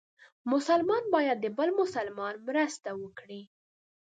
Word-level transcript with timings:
مسلمان 0.51 1.03
باید 1.13 1.37
د 1.41 1.45
بل 1.57 1.69
مسلمان 1.81 2.33
مرسته 2.47 2.89
وکړي. 3.01 3.41